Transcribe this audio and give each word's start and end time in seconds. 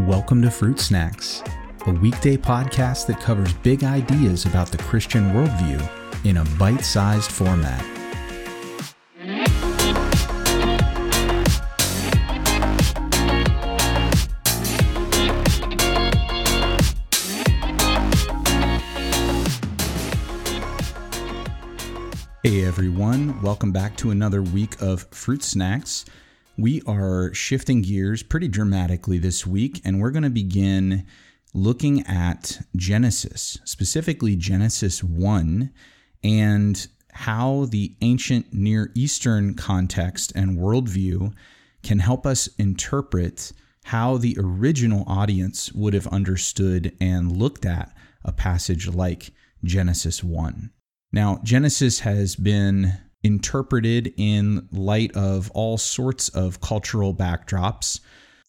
Welcome 0.00 0.42
to 0.42 0.50
Fruit 0.50 0.78
Snacks, 0.78 1.42
a 1.86 1.90
weekday 1.90 2.36
podcast 2.36 3.06
that 3.06 3.18
covers 3.18 3.54
big 3.54 3.82
ideas 3.82 4.44
about 4.44 4.70
the 4.70 4.76
Christian 4.76 5.30
worldview 5.30 5.82
in 6.26 6.36
a 6.36 6.44
bite 6.58 6.84
sized 6.84 7.32
format. 7.32 7.80
Hey 22.42 22.66
everyone, 22.66 23.40
welcome 23.40 23.72
back 23.72 23.96
to 23.96 24.10
another 24.10 24.42
week 24.42 24.82
of 24.82 25.06
Fruit 25.10 25.42
Snacks. 25.42 26.04
We 26.58 26.80
are 26.86 27.34
shifting 27.34 27.82
gears 27.82 28.22
pretty 28.22 28.48
dramatically 28.48 29.18
this 29.18 29.46
week, 29.46 29.82
and 29.84 30.00
we're 30.00 30.10
going 30.10 30.22
to 30.22 30.30
begin 30.30 31.06
looking 31.52 32.00
at 32.06 32.60
Genesis, 32.74 33.58
specifically 33.64 34.36
Genesis 34.36 35.04
1, 35.04 35.70
and 36.24 36.86
how 37.12 37.66
the 37.66 37.94
ancient 38.00 38.54
Near 38.54 38.90
Eastern 38.94 39.54
context 39.54 40.32
and 40.34 40.58
worldview 40.58 41.34
can 41.82 41.98
help 41.98 42.26
us 42.26 42.48
interpret 42.58 43.52
how 43.84 44.16
the 44.16 44.36
original 44.38 45.04
audience 45.06 45.72
would 45.72 45.92
have 45.92 46.06
understood 46.06 46.96
and 47.00 47.36
looked 47.36 47.66
at 47.66 47.94
a 48.24 48.32
passage 48.32 48.88
like 48.88 49.30
Genesis 49.62 50.24
1. 50.24 50.70
Now, 51.12 51.40
Genesis 51.44 52.00
has 52.00 52.34
been 52.34 52.94
interpreted 53.26 54.14
in 54.16 54.68
light 54.70 55.14
of 55.16 55.50
all 55.50 55.76
sorts 55.76 56.28
of 56.28 56.60
cultural 56.60 57.12
backdrops 57.12 57.98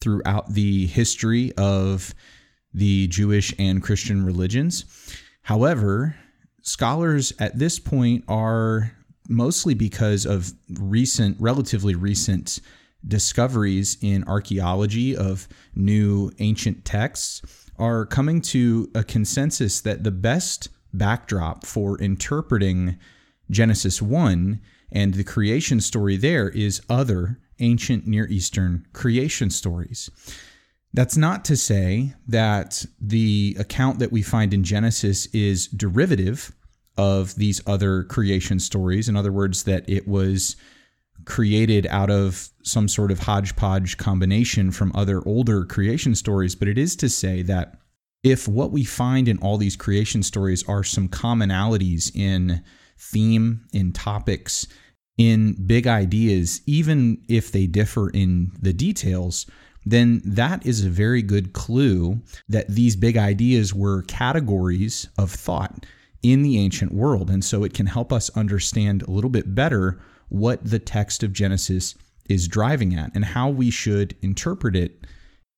throughout 0.00 0.52
the 0.52 0.86
history 0.88 1.52
of 1.56 2.12
the 2.74 3.06
Jewish 3.06 3.54
and 3.56 3.80
Christian 3.80 4.26
religions. 4.26 4.84
However, 5.42 6.16
scholars 6.62 7.32
at 7.38 7.56
this 7.56 7.78
point 7.78 8.24
are 8.26 8.90
mostly 9.28 9.74
because 9.74 10.26
of 10.26 10.52
recent, 10.80 11.36
relatively 11.40 11.94
recent 11.94 12.58
discoveries 13.06 13.96
in 14.02 14.24
archaeology 14.24 15.16
of 15.16 15.46
new 15.76 16.32
ancient 16.40 16.84
texts, 16.84 17.42
are 17.78 18.06
coming 18.06 18.40
to 18.40 18.90
a 18.94 19.04
consensus 19.04 19.80
that 19.82 20.02
the 20.02 20.10
best 20.10 20.68
backdrop 20.92 21.64
for 21.64 21.96
interpreting 22.00 22.98
Genesis 23.50 24.00
1 24.00 24.60
and 24.92 25.14
the 25.14 25.24
creation 25.24 25.80
story 25.80 26.16
there 26.16 26.48
is 26.48 26.80
other 26.88 27.38
ancient 27.58 28.06
Near 28.06 28.26
Eastern 28.26 28.86
creation 28.92 29.50
stories. 29.50 30.10
That's 30.92 31.16
not 31.16 31.44
to 31.46 31.56
say 31.56 32.14
that 32.28 32.84
the 33.00 33.56
account 33.58 33.98
that 33.98 34.12
we 34.12 34.22
find 34.22 34.54
in 34.54 34.62
Genesis 34.62 35.26
is 35.26 35.66
derivative 35.66 36.54
of 36.96 37.34
these 37.34 37.60
other 37.66 38.04
creation 38.04 38.60
stories. 38.60 39.08
In 39.08 39.16
other 39.16 39.32
words, 39.32 39.64
that 39.64 39.88
it 39.88 40.06
was 40.06 40.56
created 41.24 41.86
out 41.88 42.10
of 42.10 42.50
some 42.62 42.86
sort 42.88 43.10
of 43.10 43.20
hodgepodge 43.20 43.96
combination 43.96 44.70
from 44.70 44.92
other 44.94 45.26
older 45.26 45.64
creation 45.64 46.14
stories, 46.14 46.54
but 46.54 46.68
it 46.68 46.78
is 46.78 46.94
to 46.96 47.08
say 47.08 47.42
that 47.42 47.78
if 48.22 48.46
what 48.48 48.70
we 48.70 48.84
find 48.84 49.28
in 49.28 49.38
all 49.38 49.58
these 49.58 49.76
creation 49.76 50.22
stories 50.22 50.66
are 50.68 50.84
some 50.84 51.08
commonalities 51.08 52.14
in 52.14 52.62
theme, 52.98 53.66
in 53.72 53.92
topics, 53.92 54.66
in 55.16 55.54
big 55.66 55.86
ideas, 55.86 56.60
even 56.66 57.22
if 57.28 57.52
they 57.52 57.66
differ 57.66 58.10
in 58.10 58.52
the 58.60 58.72
details, 58.72 59.46
then 59.86 60.22
that 60.24 60.64
is 60.66 60.84
a 60.84 60.90
very 60.90 61.22
good 61.22 61.52
clue 61.52 62.20
that 62.48 62.68
these 62.68 62.96
big 62.96 63.16
ideas 63.16 63.74
were 63.74 64.02
categories 64.02 65.08
of 65.18 65.30
thought 65.30 65.84
in 66.22 66.42
the 66.42 66.58
ancient 66.58 66.92
world. 66.92 67.30
And 67.30 67.44
so 67.44 67.64
it 67.64 67.74
can 67.74 67.86
help 67.86 68.12
us 68.12 68.30
understand 68.30 69.02
a 69.02 69.10
little 69.10 69.30
bit 69.30 69.54
better 69.54 70.00
what 70.30 70.64
the 70.64 70.78
text 70.78 71.22
of 71.22 71.32
Genesis 71.32 71.94
is 72.28 72.48
driving 72.48 72.94
at 72.94 73.14
and 73.14 73.24
how 73.24 73.50
we 73.50 73.70
should 73.70 74.16
interpret 74.22 74.74
it 74.74 75.06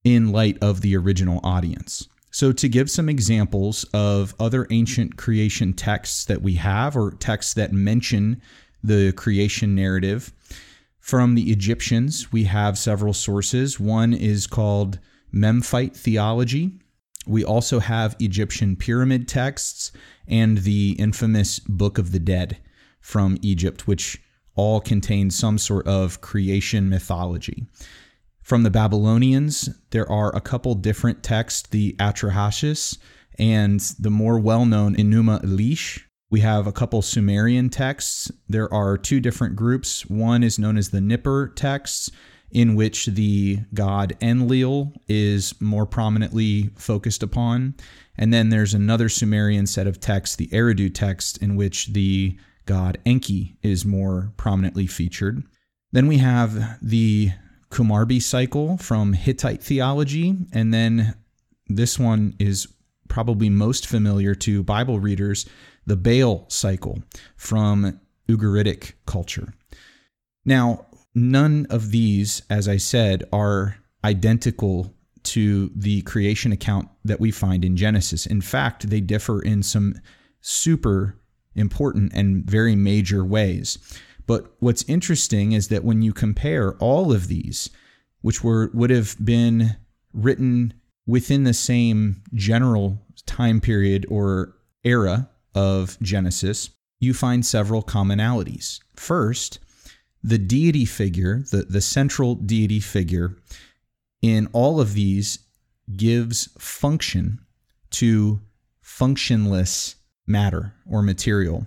in 0.05 0.33
light 0.33 0.59
of 0.61 0.81
the 0.81 0.97
original 0.97 1.41
audience. 1.45 2.09
So, 2.37 2.53
to 2.53 2.69
give 2.69 2.91
some 2.91 3.09
examples 3.09 3.85
of 3.95 4.35
other 4.39 4.67
ancient 4.69 5.17
creation 5.17 5.73
texts 5.73 6.27
that 6.27 6.43
we 6.43 6.57
have, 6.57 6.95
or 6.95 7.13
texts 7.13 7.55
that 7.55 7.73
mention 7.73 8.43
the 8.85 9.13
creation 9.13 9.75
narrative, 9.75 10.35
from 10.99 11.35
the 11.35 11.51
Egyptians, 11.51 12.31
we 12.33 12.45
have 12.45 12.77
several 12.77 13.15
sources. 13.15 13.81
One 13.81 14.13
is 14.13 14.47
called 14.47 14.99
Memphite 15.33 15.97
theology. 15.97 16.79
We 17.27 17.43
also 17.43 17.81
have 17.81 18.17
Egyptian 18.21 18.77
pyramid 18.77 19.29
texts 19.29 19.91
and 20.29 20.59
the 20.59 20.91
infamous 20.99 21.59
Book 21.61 21.97
of 21.97 22.13
the 22.13 22.21
Dead 22.21 22.59
from 23.01 23.39
Egypt, 23.41 23.87
which 23.87 24.21
all 24.57 24.83
contain 24.83 25.31
some 25.31 25.57
sort 25.57 25.87
of 25.87 26.21
creation 26.21 26.91
mythology. 26.91 27.67
From 28.47 28.63
the 28.63 28.71
Babylonians, 28.71 29.69
there 29.91 30.09
are 30.09 30.33
a 30.33 30.41
couple 30.41 30.77
different 30.77 31.25
texts, 31.25 31.69
the 31.69 31.97
Atrahasis 31.99 32.97
and 33.41 33.81
the 33.99 34.09
more 34.09 34.39
well 34.39 34.65
known 34.65 34.95
Enuma 34.95 35.43
Elish. 35.43 36.03
We 36.31 36.43
have 36.43 36.65
a 36.65 36.73
couple 36.73 37.03
Sumerian 37.03 37.71
texts. 37.71 38.31
There 38.49 38.73
are 38.73 38.97
two 38.97 39.19
different 39.19 39.57
groups. 39.57 40.07
One 40.07 40.45
is 40.45 40.61
known 40.61 40.79
as 40.79 40.91
the 40.91 41.01
Nippur 41.01 41.49
texts, 41.57 42.09
in 42.53 42.77
which 42.77 43.07
the 43.07 43.59
god 43.75 44.17
Enlil 44.23 44.93
is 45.09 45.61
more 45.61 45.85
prominently 45.85 46.71
focused 46.77 47.25
upon. 47.25 47.75
And 48.17 48.33
then 48.33 48.51
there's 48.51 48.75
another 48.75 49.09
Sumerian 49.09 49.67
set 49.67 49.89
of 49.89 49.99
texts, 49.99 50.37
the 50.37 50.47
Eridu 50.53 50.95
text, 50.95 51.43
in 51.43 51.57
which 51.57 51.89
the 51.89 52.39
god 52.65 52.99
Enki 53.05 53.59
is 53.65 53.85
more 53.85 54.33
prominently 54.37 54.87
featured. 54.87 55.43
Then 55.91 56.07
we 56.07 56.19
have 56.19 56.79
the 56.81 57.33
Kumarbi 57.71 58.23
cycle 58.23 58.77
from 58.79 59.13
Hittite 59.13 59.63
theology. 59.63 60.37
And 60.53 60.73
then 60.73 61.15
this 61.69 61.99
one 61.99 62.35
is 62.39 62.69
probably 63.09 63.51
most 63.51 63.87
familiar 63.87 64.35
to 64.35 64.63
Bible 64.63 65.01
readers 65.01 65.47
the 65.87 65.97
Baal 65.97 66.47
cycle 66.49 67.03
from 67.37 68.01
Ugaritic 68.29 68.93
culture. 69.07 69.55
Now, 70.45 70.87
none 71.15 71.67
of 71.71 71.91
these, 71.91 72.43
as 72.51 72.69
I 72.69 72.77
said, 72.77 73.25
are 73.33 73.77
identical 74.05 74.93
to 75.25 75.71
the 75.75 76.03
creation 76.03 76.53
account 76.53 76.89
that 77.05 77.21
we 77.21 77.31
find 77.31 77.65
in 77.65 77.77
Genesis. 77.77 78.27
In 78.27 78.41
fact, 78.41 78.89
they 78.89 79.01
differ 79.01 79.41
in 79.41 79.63
some 79.63 79.95
super 80.41 81.19
important 81.55 82.13
and 82.15 82.45
very 82.45 82.77
major 82.77 83.25
ways. 83.25 83.79
But 84.27 84.55
what's 84.59 84.85
interesting 84.89 85.53
is 85.53 85.69
that 85.69 85.85
when 85.85 86.03
you 86.03 86.13
compare 86.13 86.75
all 86.75 87.13
of 87.13 87.29
these, 87.29 87.71
which 88.23 88.43
were 88.43 88.71
would 88.75 88.91
have 88.91 89.17
been 89.25 89.77
written 90.13 90.75
within 91.07 91.45
the 91.45 91.55
same 91.55 92.23
general 92.35 93.01
time 93.27 93.61
period 93.61 94.07
or 94.09 94.57
era 94.85 95.29
of 95.55 95.99
Genesis, 96.01 96.71
you 96.99 97.15
find 97.15 97.45
several 97.45 97.83
commonalities. 97.83 98.81
First, 98.95 99.59
the 100.23 100.39
deity 100.39 100.85
figure, 100.85 101.45
the, 101.51 101.63
the 101.69 101.81
central 101.81 102.35
deity 102.35 102.81
figure 102.81 103.37
in 104.23 104.49
all 104.53 104.81
of 104.81 104.95
these 104.95 105.39
gives 105.97 106.49
function 106.59 107.39
to 107.91 108.41
functionless 108.81 109.97
matter 110.27 110.75
or 110.85 111.03
material 111.03 111.67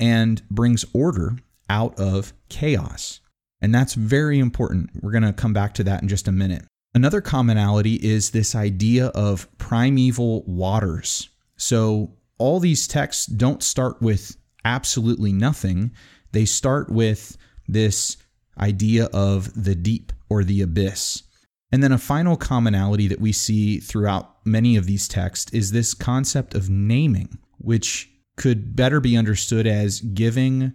and 0.00 0.42
brings 0.48 0.86
order 0.94 1.36
out 1.68 1.98
of 1.98 2.32
chaos. 2.48 3.20
And 3.60 3.74
that's 3.74 3.94
very 3.94 4.38
important. 4.38 4.90
We're 5.00 5.12
going 5.12 5.24
to 5.24 5.32
come 5.32 5.52
back 5.52 5.74
to 5.74 5.84
that 5.84 6.02
in 6.02 6.08
just 6.08 6.28
a 6.28 6.32
minute. 6.32 6.64
Another 6.94 7.20
commonality 7.20 7.94
is 7.94 8.30
this 8.30 8.54
idea 8.54 9.06
of 9.08 9.46
primeval 9.58 10.44
waters. 10.44 11.28
So, 11.56 12.14
all 12.38 12.60
these 12.60 12.86
texts 12.86 13.26
don't 13.26 13.64
start 13.64 14.00
with 14.00 14.36
absolutely 14.64 15.32
nothing, 15.32 15.90
they 16.30 16.44
start 16.44 16.88
with 16.88 17.36
this 17.66 18.16
idea 18.60 19.06
of 19.06 19.64
the 19.64 19.74
deep 19.74 20.12
or 20.30 20.44
the 20.44 20.62
abyss. 20.62 21.24
And 21.72 21.82
then 21.82 21.92
a 21.92 21.98
final 21.98 22.36
commonality 22.36 23.08
that 23.08 23.20
we 23.20 23.32
see 23.32 23.78
throughout 23.78 24.36
many 24.46 24.76
of 24.76 24.86
these 24.86 25.08
texts 25.08 25.52
is 25.52 25.72
this 25.72 25.94
concept 25.94 26.54
of 26.54 26.70
naming, 26.70 27.38
which 27.58 28.10
could 28.36 28.74
better 28.74 29.00
be 29.00 29.16
understood 29.16 29.66
as 29.66 30.00
giving 30.00 30.72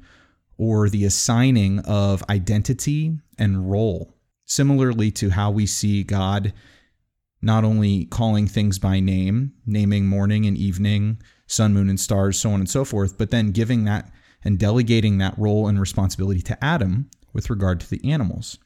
or 0.58 0.90
the 0.90 1.06
assigning 1.06 1.80
of 1.80 2.24
identity 2.30 3.18
and 3.38 3.70
role, 3.70 4.14
similarly 4.46 5.12
to 5.12 5.30
how 5.32 5.52
we 5.52 5.66
see 5.66 6.04
God 6.04 6.54
not 7.42 7.66
only 7.66 8.06
calling 8.06 8.48
things 8.48 8.80
by 8.80 9.02
name, 9.02 9.52
naming 9.66 10.08
morning 10.08 10.46
and 10.46 10.58
evening, 10.58 11.22
sun, 11.46 11.74
moon, 11.74 11.90
and 11.90 12.00
stars, 12.00 12.40
so 12.40 12.52
on 12.52 12.62
and 12.62 12.70
so 12.70 12.86
forth, 12.86 13.18
but 13.18 13.32
then 13.32 13.52
giving 13.52 13.84
that 13.84 14.10
and 14.46 14.58
delegating 14.58 15.18
that 15.18 15.38
role 15.38 15.68
and 15.68 15.80
responsibility 15.80 16.42
to 16.42 16.64
Adam 16.64 17.10
with 17.34 17.50
regard 17.50 17.80
to 17.82 17.90
the 17.90 18.12
animals. 18.12 18.58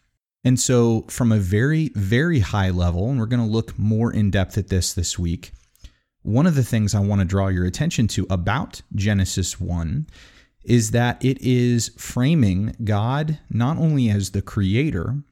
And 0.43 0.59
so, 0.59 1.05
from 1.09 1.31
a 1.31 1.39
very, 1.39 1.89
very 1.95 2.39
high 2.39 2.69
level, 2.69 3.09
and 3.09 3.19
we're 3.19 3.25
going 3.25 3.45
to 3.45 3.51
look 3.51 3.77
more 3.77 4.13
in 4.13 4.31
depth 4.31 4.57
at 4.57 4.69
this 4.69 4.93
this 4.93 5.17
week, 5.17 5.51
one 6.21 6.45
of 6.45 6.55
the 6.55 6.63
things 6.63 6.93
I 6.93 6.99
want 6.99 7.19
to 7.19 7.25
draw 7.25 7.47
your 7.47 7.65
attention 7.65 8.07
to 8.09 8.27
about 8.29 8.81
Genesis 8.95 9.59
1 9.59 10.07
is 10.67 10.91
that 10.91 11.23
it 11.23 11.41
is 11.41 11.91
framing 11.97 12.75
God 12.83 13.39
not 13.49 13.77
only 13.77 14.09
as 14.09 14.31
the 14.31 14.41
creator, 14.41 15.23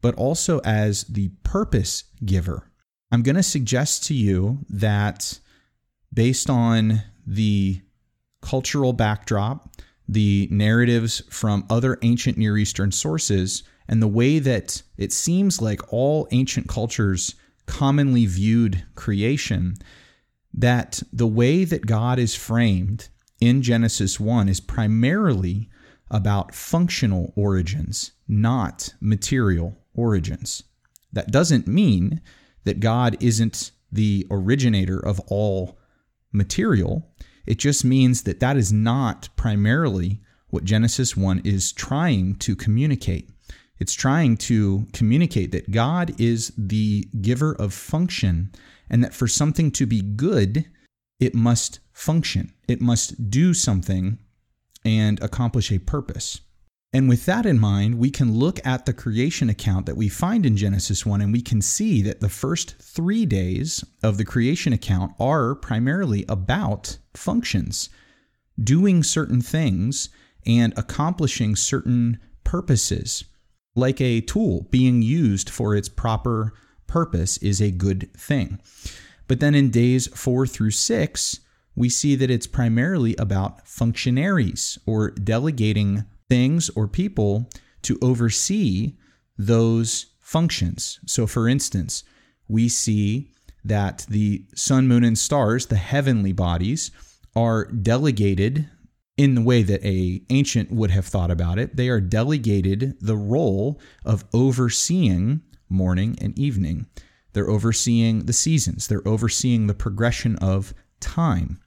but 0.00 0.14
also 0.16 0.58
as 0.64 1.04
the 1.04 1.28
purpose 1.44 2.04
giver. 2.24 2.68
I'm 3.12 3.22
going 3.22 3.36
to 3.36 3.44
suggest 3.44 4.04
to 4.08 4.14
you 4.14 4.58
that 4.68 5.38
based 6.12 6.50
on 6.50 7.02
the 7.24 7.80
cultural 8.42 8.92
backdrop, 8.92 9.70
the 10.08 10.48
narratives 10.50 11.22
from 11.30 11.64
other 11.70 11.96
ancient 12.02 12.36
Near 12.36 12.58
Eastern 12.58 12.90
sources, 12.90 13.62
and 13.86 14.02
the 14.02 14.08
way 14.08 14.40
that 14.40 14.82
it 14.96 15.12
seems 15.12 15.62
like 15.62 15.92
all 15.92 16.26
ancient 16.32 16.66
cultures 16.66 17.36
commonly 17.66 18.26
viewed 18.26 18.84
creation, 18.96 19.76
that 20.52 21.04
the 21.12 21.26
way 21.26 21.64
that 21.64 21.86
God 21.86 22.18
is 22.18 22.34
framed 22.34 23.08
in 23.42 23.60
Genesis 23.60 24.20
1 24.20 24.48
is 24.48 24.60
primarily 24.60 25.68
about 26.12 26.54
functional 26.54 27.32
origins, 27.34 28.12
not 28.28 28.94
material 29.00 29.76
origins. 29.94 30.62
That 31.12 31.32
doesn't 31.32 31.66
mean 31.66 32.20
that 32.62 32.78
God 32.78 33.16
isn't 33.20 33.72
the 33.90 34.28
originator 34.30 35.04
of 35.04 35.18
all 35.26 35.76
material. 36.30 37.10
It 37.44 37.58
just 37.58 37.84
means 37.84 38.22
that 38.22 38.38
that 38.38 38.56
is 38.56 38.72
not 38.72 39.28
primarily 39.34 40.20
what 40.50 40.62
Genesis 40.62 41.16
1 41.16 41.40
is 41.44 41.72
trying 41.72 42.36
to 42.36 42.54
communicate. 42.54 43.28
It's 43.80 43.94
trying 43.94 44.36
to 44.36 44.86
communicate 44.92 45.50
that 45.50 45.72
God 45.72 46.14
is 46.20 46.52
the 46.56 47.08
giver 47.20 47.56
of 47.56 47.74
function 47.74 48.52
and 48.88 49.02
that 49.02 49.14
for 49.14 49.26
something 49.26 49.72
to 49.72 49.84
be 49.84 50.00
good, 50.00 50.64
it 51.22 51.36
must 51.36 51.78
function, 51.92 52.52
it 52.66 52.80
must 52.80 53.30
do 53.30 53.54
something 53.54 54.18
and 54.84 55.22
accomplish 55.22 55.70
a 55.70 55.78
purpose. 55.78 56.40
And 56.92 57.08
with 57.08 57.26
that 57.26 57.46
in 57.46 57.60
mind, 57.60 58.00
we 58.00 58.10
can 58.10 58.34
look 58.34 58.58
at 58.66 58.86
the 58.86 58.92
creation 58.92 59.48
account 59.48 59.86
that 59.86 59.96
we 59.96 60.08
find 60.08 60.44
in 60.44 60.56
Genesis 60.56 61.06
1 61.06 61.20
and 61.20 61.32
we 61.32 61.40
can 61.40 61.62
see 61.62 62.02
that 62.02 62.20
the 62.20 62.28
first 62.28 62.74
three 62.82 63.24
days 63.24 63.84
of 64.02 64.18
the 64.18 64.24
creation 64.24 64.72
account 64.72 65.12
are 65.20 65.54
primarily 65.54 66.24
about 66.28 66.98
functions, 67.14 67.88
doing 68.60 69.04
certain 69.04 69.40
things 69.40 70.08
and 70.44 70.74
accomplishing 70.76 71.54
certain 71.54 72.18
purposes. 72.42 73.24
Like 73.76 74.00
a 74.00 74.22
tool 74.22 74.66
being 74.72 75.02
used 75.02 75.48
for 75.48 75.76
its 75.76 75.88
proper 75.88 76.52
purpose 76.88 77.38
is 77.38 77.62
a 77.62 77.70
good 77.70 78.12
thing. 78.16 78.58
But 79.32 79.40
then 79.40 79.54
in 79.54 79.70
days 79.70 80.08
four 80.08 80.46
through 80.46 80.72
six, 80.72 81.40
we 81.74 81.88
see 81.88 82.16
that 82.16 82.30
it's 82.30 82.46
primarily 82.46 83.16
about 83.16 83.66
functionaries 83.66 84.78
or 84.84 85.12
delegating 85.12 86.04
things 86.28 86.68
or 86.76 86.86
people 86.86 87.48
to 87.80 87.98
oversee 88.02 88.98
those 89.38 90.12
functions. 90.20 91.00
So, 91.06 91.26
for 91.26 91.48
instance, 91.48 92.04
we 92.46 92.68
see 92.68 93.30
that 93.64 94.04
the 94.10 94.44
sun, 94.54 94.86
moon, 94.86 95.02
and 95.02 95.16
stars, 95.16 95.64
the 95.64 95.76
heavenly 95.76 96.32
bodies, 96.34 96.90
are 97.34 97.64
delegated 97.72 98.68
in 99.16 99.34
the 99.34 99.40
way 99.40 99.62
that 99.62 99.82
a 99.82 100.20
ancient 100.28 100.70
would 100.70 100.90
have 100.90 101.06
thought 101.06 101.30
about 101.30 101.58
it. 101.58 101.74
They 101.74 101.88
are 101.88 102.02
delegated 102.02 102.98
the 103.00 103.16
role 103.16 103.80
of 104.04 104.26
overseeing 104.34 105.40
morning 105.70 106.18
and 106.20 106.38
evening. 106.38 106.84
They're 107.32 107.50
overseeing 107.50 108.26
the 108.26 108.32
seasons. 108.32 108.88
They're 108.88 109.06
overseeing 109.06 109.66
the 109.66 109.74
progression 109.74 110.36
of 110.36 110.74
time. 111.00 111.60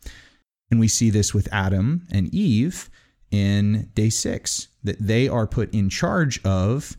And 0.71 0.79
we 0.79 0.87
see 0.87 1.09
this 1.09 1.33
with 1.33 1.51
Adam 1.51 2.07
and 2.11 2.33
Eve 2.33 2.89
in 3.31 3.89
day 3.93 4.09
six, 4.09 4.69
that 4.83 4.99
they 4.99 5.27
are 5.27 5.47
put 5.47 5.73
in 5.73 5.89
charge 5.89 6.43
of 6.43 6.97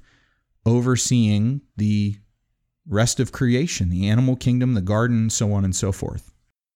overseeing 0.65 1.63
the 1.77 2.17
rest 2.89 3.21
of 3.21 3.33
creation, 3.33 3.89
the 3.91 4.09
animal 4.09 4.37
kingdom, 4.37 4.75
the 4.75 4.81
garden, 4.81 5.31
so 5.31 5.53
on 5.53 5.65
and 5.65 5.75
so 5.75 5.93
forth. 5.93 6.33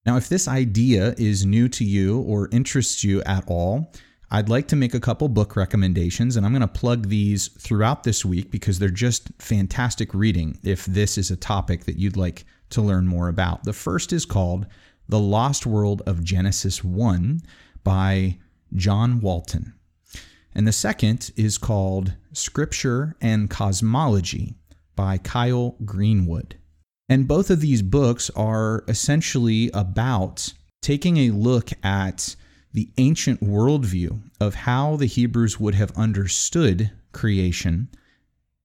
Now, 0.07 0.17
if 0.17 0.29
this 0.29 0.49
idea 0.49 1.15
is 1.19 1.45
new 1.45 1.69
to 1.69 1.85
you 1.85 2.21
or 2.21 2.49
interests 2.53 3.05
you 3.05 3.23
at 3.25 3.45
all, 3.47 3.93
I'd 4.33 4.49
like 4.49 4.69
to 4.69 4.77
make 4.77 4.95
a 4.95 5.01
couple 5.01 5.29
book 5.29 5.57
recommendations, 5.57 6.37
and 6.37 6.47
I'm 6.47 6.53
going 6.53 6.61
to 6.61 6.69
plug 6.69 7.09
these 7.09 7.49
throughout 7.49 8.05
this 8.05 8.25
week 8.25 8.53
because 8.53 8.79
they're 8.79 8.89
just 8.89 9.31
fantastic 9.41 10.15
reading 10.15 10.57
if 10.63 10.87
this 10.87 11.19
is 11.19 11.33
a 11.33 11.37
topic 11.37 11.85
that 11.87 11.99
you'd 11.99 12.17
like 12.17 12.45
to 12.71 12.81
learn 12.81 13.09
more 13.09 13.27
about. 13.27 13.65
The 13.65 13.73
first 13.73 14.13
is 14.13 14.25
called 14.25 14.67
The 15.09 15.19
Lost 15.19 15.67
World 15.67 16.03
of 16.07 16.23
Genesis 16.23 16.85
1 16.85 17.43
by 17.83 18.39
John 18.75 19.21
Walton. 19.21 19.75
And 20.55 20.67
the 20.67 20.73
second 20.73 21.33
is 21.37 21.59
called 21.59 22.15
Scripture 22.33 23.17
and 23.21 23.51
Cosmology 23.51 24.55
by 24.95 25.19
Kyle 25.19 25.75
Greenwood. 25.85 26.55
And 27.09 27.27
both 27.27 27.51
of 27.51 27.61
these 27.61 27.83
books 27.83 28.31
are 28.37 28.85
essentially 28.87 29.73
about 29.75 30.53
taking 30.83 31.17
a 31.17 31.31
look 31.31 31.71
at 31.83 32.37
the 32.73 32.91
ancient 32.99 33.41
worldview 33.41 34.21
of 34.41 34.55
how 34.55 34.97
the 34.97 35.07
Hebrews 35.07 35.59
would 35.59 35.75
have 35.75 35.97
understood 35.97 36.91
creation 37.13 37.89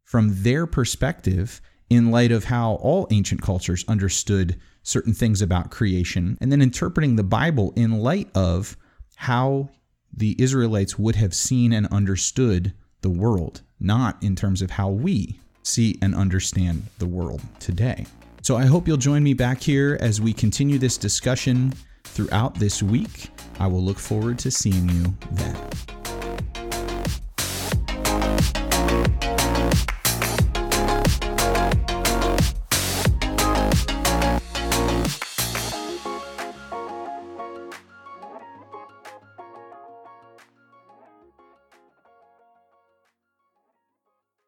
from 0.03 0.43
their 0.43 0.67
perspective 0.67 1.61
in 1.89 2.11
light 2.11 2.31
of 2.31 2.45
how 2.45 2.73
all 2.75 3.07
ancient 3.11 3.41
cultures 3.41 3.85
understood 3.87 4.59
certain 4.83 5.13
things 5.13 5.41
about 5.41 5.71
creation, 5.71 6.37
and 6.39 6.51
then 6.51 6.61
interpreting 6.61 7.15
the 7.15 7.23
Bible 7.23 7.73
in 7.75 7.99
light 7.99 8.29
of 8.35 8.77
how 9.15 9.69
the 10.13 10.35
Israelites 10.39 10.97
would 10.97 11.15
have 11.15 11.33
seen 11.33 11.73
and 11.73 11.87
understood 11.87 12.73
the 13.01 13.09
world, 13.09 13.61
not 13.79 14.21
in 14.23 14.35
terms 14.35 14.61
of 14.61 14.71
how 14.71 14.89
we 14.89 15.39
see 15.63 15.97
and 16.01 16.13
understand 16.13 16.85
the 16.99 17.07
world 17.07 17.41
today. 17.59 18.05
So 18.41 18.55
I 18.55 18.65
hope 18.65 18.87
you'll 18.87 18.97
join 18.97 19.23
me 19.23 19.33
back 19.33 19.61
here 19.61 19.97
as 19.99 20.21
we 20.21 20.31
continue 20.31 20.77
this 20.77 20.97
discussion 20.97 21.73
throughout 22.15 22.55
this 22.55 22.81
week. 22.81 23.29
I 23.59 23.67
will 23.67 23.83
look 23.83 23.99
forward 23.99 24.39
to 24.39 24.51
seeing 24.51 24.89
you 24.89 25.13
then. 25.31 25.55